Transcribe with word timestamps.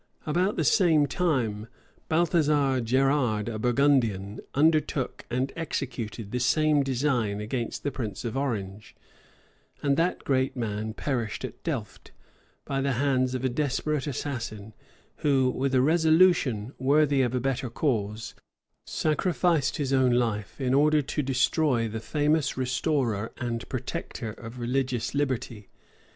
About 0.25 0.55
the 0.55 0.63
same 0.63 1.05
time, 1.05 1.67
Baltazar 2.09 2.81
Gerard, 2.81 3.47
a 3.47 3.59
Burgundian, 3.59 4.39
undertook 4.55 5.27
and 5.29 5.53
executed 5.55 6.31
the 6.31 6.39
same 6.39 6.81
design 6.81 7.39
against 7.39 7.83
the 7.83 7.91
prince 7.91 8.25
of 8.25 8.35
Orange; 8.35 8.95
and 9.83 9.97
that 9.97 10.23
great 10.23 10.55
man 10.55 10.95
perished 10.95 11.45
at 11.45 11.61
Delft, 11.61 12.09
by 12.65 12.81
the 12.81 12.93
hands 12.93 13.35
of 13.35 13.45
a 13.45 13.47
desperate 13.49 14.07
assassin, 14.07 14.73
who, 15.17 15.51
with 15.51 15.75
a 15.75 15.81
resolution 15.81 16.73
worthy 16.79 17.21
of 17.21 17.35
a 17.35 17.39
better 17.39 17.69
cause, 17.69 18.33
sacrificed 18.87 19.77
his 19.77 19.93
own 19.93 20.13
life, 20.13 20.59
in 20.59 20.73
order 20.73 21.03
to 21.03 21.21
destroy 21.21 21.87
the 21.87 21.99
famous 21.99 22.57
restorer 22.57 23.31
and 23.37 23.69
protector 23.69 24.31
of 24.33 24.57
religious 24.59 25.13
liberty. 25.13 25.69